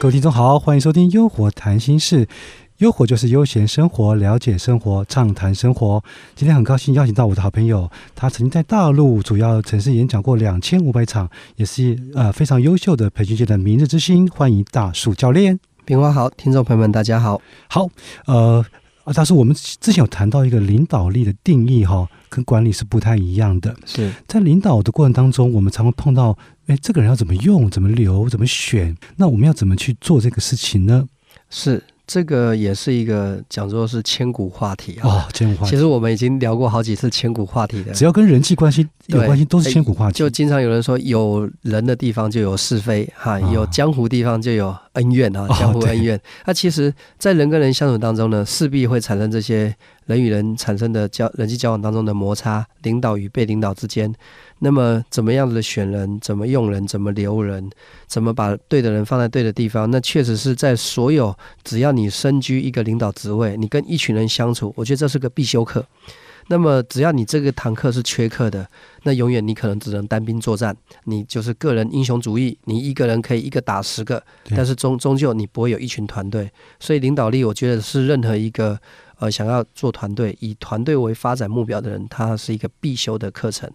[0.00, 2.26] 各位听众好，欢迎收听《优活谈心事》，
[2.76, 6.04] 优活就是悠闲生活、了解生活、畅谈生活。
[6.34, 14.28] 今天很高兴邀请到我的好朋友，他曾经在大陆主要城市演讲过两千五百场，也是呃非常优秀的培训界的明日之星。
[14.28, 15.58] 欢迎大树教练。
[15.86, 17.40] 平花好，听众朋友们大家好。
[17.68, 17.88] 好，
[18.26, 18.62] 呃，
[19.12, 23.74] 大叔，我们之前有谈到一个领导力的定义哈，跟管理是不太一样的。
[23.84, 26.36] 是在领导的过程当中，我们常会碰到，
[26.66, 31.06] 哎，这个人要怎么用、怎么留、怎么选，那我们要怎么去做这个事情呢？
[31.50, 35.08] 是，这个也是一个讲说是千古话题啊。
[35.08, 40.18] 哦，千古话题，其实我们已经聊过好几次千古话题的，只要跟人际关系有对关系，都是千古话题。
[40.18, 46.18] 就经常有人说，有人的地方就有是非，哈，啊有江湖地方就有恩怨哈，哦江湖恩怨。
[46.46, 49.74] 那其实，在人跟人相处当中呢，势必会产生这些
[50.06, 54.12] 人与人产生的交人际交往当中的摩擦，领导与被领导之间。
[54.60, 57.68] 那么，怎么样的选人，怎么用人，怎么留人，
[58.06, 65.84] 怎么把对的人放在对的地方，那确实是在所有只要你身居一个领导职位，你跟一群人相处，我觉得这是个必修课。
[66.48, 68.68] 那么，只要你这个堂课是缺课的，
[69.04, 76.50] 那永远你可能只能单兵作战，你就是个人英雄主义，你一个人可以一个打十个，但是终终究你不会有一群团队。
[76.78, 78.78] 所以领导力，我觉得是任何一个
[79.18, 83.70] 呃想要做团队、以团队为发展目标的人，他是一个必修的课程。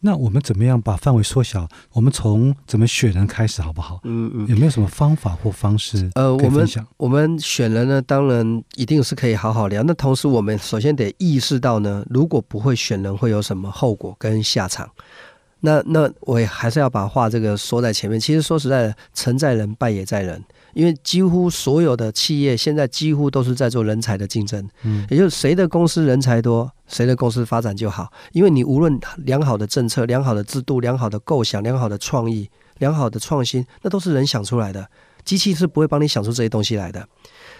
[0.00, 1.68] 那我们怎么样把范围缩小？
[1.92, 4.00] 我们从怎么选人开始，好不好？
[4.04, 4.46] 嗯嗯。
[4.48, 6.68] 有没有什么方法或方式呃，我们？
[6.96, 9.82] 我们选人呢，当然一定是可以好好聊。
[9.82, 14.88] 那同时，我们首先得意识到呢，如果不会选人，会有什么后果跟下场。
[15.62, 18.20] 那那我也还是要把话这个说在前面。
[18.20, 20.42] 其实说实在的，成在人，败也在人。
[20.74, 28.10] 因为几乎所有的企业现在几乎都是在做人才的竞争，嗯，也就是谁的公司人才多，谁的公司发展就好。
[28.32, 34.88] 因为你无论良好的政策、良好的制度、良好的构想、良好的创意、良好的创新，那都是人想出来的，
[35.24, 37.06] 机器是不会帮你想出这些东西来的。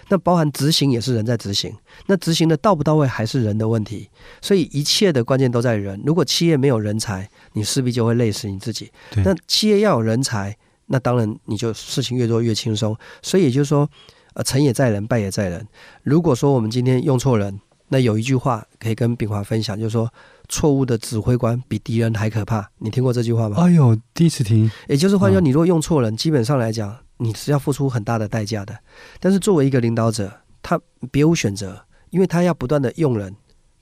[0.09, 1.73] 那包含执行也是人在执行，
[2.07, 4.09] 那执行的到不到位还是人的问题。
[4.41, 6.01] 所以一切的关键都在人。
[6.05, 8.91] 如果企业没有人才，你势必就会累死你自己。
[9.23, 10.55] 那企业要有人才，
[10.87, 12.95] 那当然你就事情越做越轻松。
[13.21, 13.89] 所以也就是说，
[14.33, 15.65] 呃，成也在人，败也在人。
[16.03, 20.11] 如果说我们今天用错人，那有一句话可以跟炳华分享，就是说，
[20.49, 22.67] 错误的指挥官比敌人还可怕。
[22.79, 23.55] 你听过这句话吗？
[23.59, 28.77] 哎呦，第一次听，也就是换句话说，嗯你如果用错人，基本上来讲，你是要付出很大的代价的。
[29.19, 30.31] 但是作为一个领导者，
[30.61, 30.79] 他
[31.11, 33.35] 别无选择，因为他要不断的用人，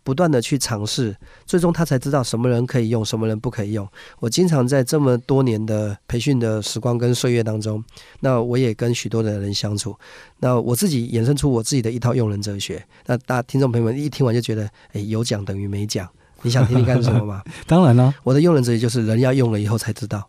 [0.04, 1.16] 不断的去尝试，
[1.46, 3.88] 最终他才知道什么人可以用，什么人不可以用。
[4.20, 7.84] 我经常在这么多年的培训的时光跟岁月当中，
[8.20, 9.96] 那我也跟许多的人相处，
[10.40, 12.84] 那我自己衍生出我自己的一套用人哲学。
[13.06, 16.10] 那大家听众朋友们一听完就觉得，哎，有讲等于没讲。
[16.44, 17.44] 你想听听干什么吗？
[17.68, 20.28] 当然了，我的用人哲学就是人要用了以后才知道。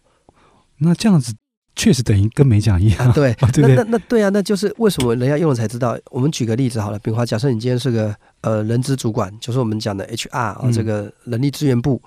[0.76, 1.32] 那这样子
[1.74, 5.98] 确实等于跟没讲一样，啊，对，哦 对对那那那对啊，那就是为什么人家用了才知道。
[6.10, 12.00] 我们举个例子好了，比如说，假设你今天是个呃人资主管，就是我们讲的 HR 啊、嗯这个人力资源部，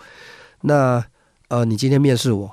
[0.61, 1.03] 那
[1.47, 2.51] 呃你今天面试我，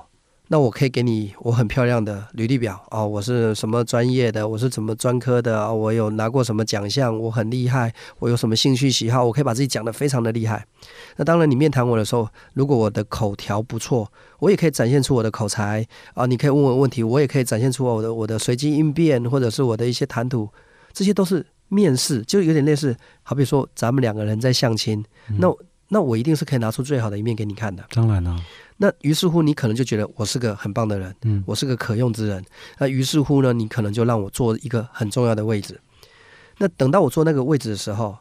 [0.53, 10.63] 那我可以给你我很漂亮的履历表哦，我是什么专业的，我是怎么专科的，哦我有拿过什么奖项，我很厉害，我有什么兴趣喜好，我可以把自己讲得非常的厉害。
[11.15, 15.83] 那当然，你面谈我的时候，如果我的口条不错，我也可以展现出我的口才
[16.13, 20.47] 啊，你可以问我问题，我也可以展现出我的我的随机应变，或者是我的一些谈吐，
[20.93, 25.51] 这些都是面试，就有点类似，好比说咱们两个人在相亲，嗯那
[25.93, 27.85] 那我一定是可以拿出最好的一面给你看的。
[27.91, 28.35] 当然了，
[28.77, 32.43] 那于是乎，你可能就觉得我是个很棒的人，嗯，我是个可用之人。
[32.79, 35.79] 那于是乎呢，你可能就让我坐一个很重要的位置。
[36.57, 38.17] 那等到我坐那个位置的时候，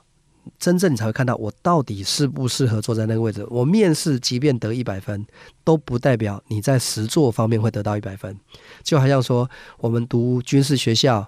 [0.58, 3.46] 真正你才会看到我到底适不适合坐在那个位置。
[3.48, 5.24] 我面试即便得一百分，
[5.64, 8.38] 都不代表你在实作方面会得到一百分。
[8.82, 11.26] 就好像说，我们读军事学校，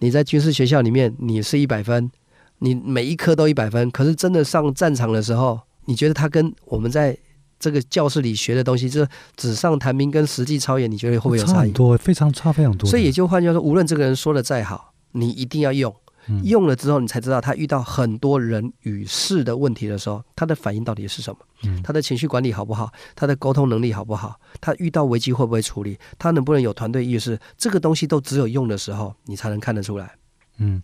[0.00, 2.10] 你在军事学校里面你是一百分，
[2.58, 7.16] 你每一科都一百分，可是真的上战场的时候，你觉得它跟我们在
[7.58, 11.54] 这个教室里学的东西，就是纸上谈兵跟实际操演，你觉得会不会有差异？
[11.54, 12.88] 差很多，非常差非常多。
[12.88, 15.94] 所以也就换句话说，无论这个人说的再好，你一定要用。
[16.28, 21.38] 嗯用了之后，你才知道他遇到很多人与事的问题的时候，他的反应到底是什么？
[21.62, 22.92] 嗯他的情绪管理好不好？
[23.14, 24.34] 他的沟通能力好不好？
[24.60, 25.96] 他遇到危机会不会处理？
[26.18, 27.38] 他能不能有团队意识？
[27.56, 30.16] 这个东西都只有用的时候，你才能看得出来。
[30.58, 30.82] 嗯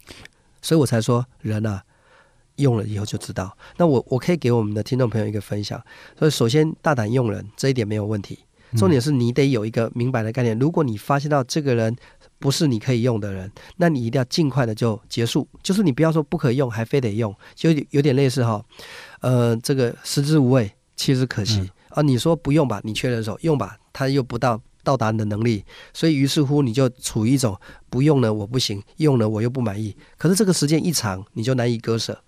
[0.60, 1.82] 所以我才说人啊，
[2.56, 3.56] 用了以后就知道。
[3.76, 5.80] 那我我可以给我们的听众朋友一个分享。
[6.18, 8.38] 所以首先大胆用人这一点没有问题，
[8.72, 10.58] 嗯重点是你得有一个明白的概念。
[10.58, 11.94] 如果你发现到这个人
[12.38, 15.46] 不是你可以用的人，那你一定要尽快的就结束。
[15.62, 18.64] 就是你不要说不可以用，还非得用，就有点类似哈，
[19.20, 22.02] 呃，这个食之无味，弃之可惜啊。
[22.02, 27.56] 你说不用吧，你确认手用吧，他又不到到达你的能力，所以于是乎你就处于一种
[27.88, 29.94] 不用了我不行，用了我又不满意。
[30.18, 32.18] 可是这个时间一长，你就难以割舍。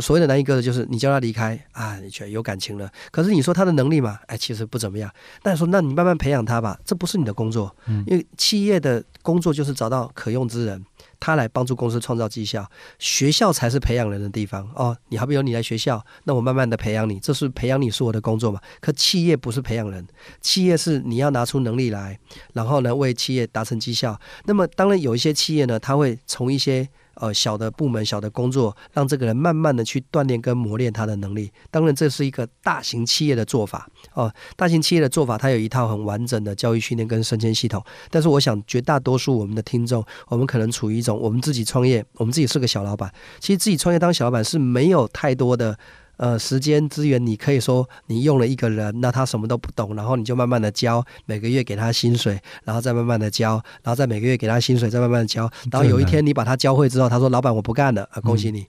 [0.00, 2.90] 所谓的难以割舍，就是你叫他离开啊，你觉得有感情了。
[3.10, 5.10] 可是你说他的能力嘛，哎，其实不怎么样。
[5.44, 7.74] 那说，那你慢慢培养他吧，这不是你的工作。
[7.86, 10.84] 嗯，因为企业的工作就是找到可用之人，
[11.20, 12.68] 他来帮助公司创造绩效。
[12.98, 14.96] 学校才是培养人的地方哦。
[15.08, 18.60] 你好比有你来学校，那我慢慢的培养你，这是培养你是我的工作嘛。
[18.80, 20.06] 可企业不是培养人，
[20.40, 22.18] 企业是你要拿出能力来，
[22.54, 24.18] 然后呢为企业达成绩效。
[24.44, 26.88] 那么当然有一些企业呢，他会从一些。
[27.14, 31.50] 呃，小的部门、小的工作，让这个人慢慢的去锻炼跟磨练他的能力。
[31.70, 34.32] 当然，这是一个大型企业的做法哦。
[34.56, 37.84] 大型企业的做法，它有一套很完整的教育训练跟升迁系统。
[38.10, 43.12] 但是，我想绝大多数我们的听众，我们可能处于一种我们自己创业，我们自己是个小老板。
[43.40, 45.78] 其实，自己创业当小老板是没有太多的。
[46.18, 58.66] 呃，时间资源，你可以说你用了一个人，那他什么都不懂，然后你就慢慢的教，每个月给他薪水，然后再慢慢的教，然后再每个月给他薪水，再慢慢的教，然后有一天你把他教会之后，他说老板我不干了啊，恭喜你，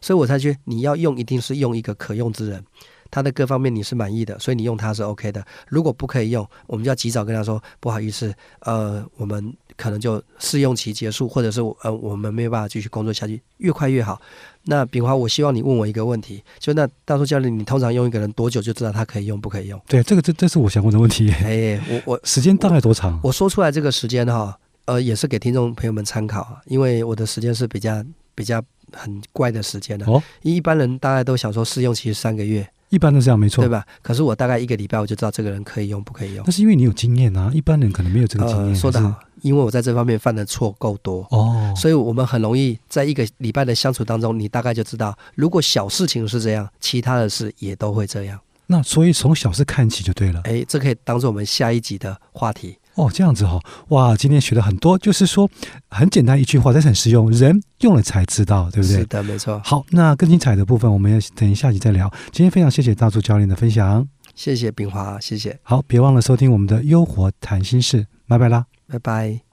[0.00, 2.64] 所以我才觉得你要用一定是用一个可用之人，
[3.10, 5.44] 他的各方面你是满意的，所以你用他是 OK 的。
[5.68, 14.20] 如果不可以用，我们就要及早跟他说不好意思，呃，我们可能就试用期结束，或者是呃我们没有办法继续工作下去，越快越好。
[14.64, 19.80] 那炳华，我希望你问我一个问题，就那大叔教练，你通常用一个人多久就知道他可以用不可以用？
[19.88, 21.30] 对，这个这这是我想问的问题。
[21.42, 23.18] 哎，我我时间大概多长？
[23.22, 28.62] 我说出来这个时间哈，呃，也是给听众朋友们参考，因为我的时间是比较比较
[28.92, 30.04] 很怪的时间的。
[30.06, 32.68] 哦，一般人大概都想说试用期三个月。
[32.90, 33.84] 一般都这样，没错，对吧？
[34.02, 36.44] 可是我大概一个礼拜我就知道这个人可以用不可以用。
[36.44, 38.76] 那是因为你有经验啊，一般人可能没有这个经验。
[38.76, 48.38] 说得好，因为我在这方面犯的错够多哦，所以我们很容易在一个礼拜的相处当中，你大概就知道，如果小事情是这样，其他的事也都会这样。
[48.66, 50.40] 那所以从小事看起就对了。
[50.44, 52.76] 哎，这可以当做我们下一集的话题。
[52.94, 55.48] 哦，这样子哈，哇，今天学了很多，就是说
[55.88, 58.98] 很简单一句话，但是很实用，人用了才知道，对不对？
[58.98, 59.60] 是的，没错。
[59.64, 62.10] 好，那更精彩的部分，我们要等下集再聊。
[62.32, 65.58] 今天非常谢谢大柱教练的分享，谢谢冰华，谢谢。
[65.62, 69.49] 好，别忘了收听我们的优活谈心事，拜拜啦，拜拜。